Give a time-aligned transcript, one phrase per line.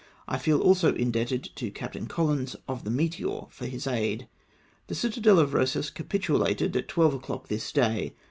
[0.27, 4.27] I feel also indebted to Captain Collens, of the Meteor, for his aid."
[4.87, 8.15] The citadel of Eosas capitulated at twelve o'clock this day.